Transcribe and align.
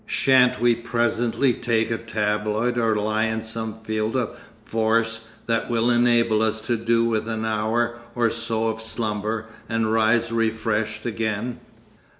Shan't 0.07 0.59
we 0.59 0.73
presently 0.73 1.53
take 1.53 1.91
a 1.91 1.97
tabloid 1.99 2.75
or 2.79 2.95
lie 2.95 3.25
in 3.25 3.43
some 3.43 3.81
field 3.81 4.15
of 4.15 4.35
force 4.65 5.27
that 5.45 5.69
will 5.69 5.91
enable 5.91 6.41
us 6.41 6.59
to 6.61 6.75
do 6.75 7.05
with 7.05 7.27
an 7.27 7.45
hour 7.45 7.99
or 8.15 8.31
so 8.31 8.69
of 8.69 8.81
slumber 8.81 9.45
and 9.69 9.93
rise 9.93 10.31
refreshed 10.31 11.05
again? 11.05 11.59